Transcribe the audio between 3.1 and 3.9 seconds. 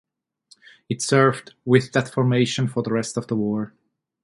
of the war.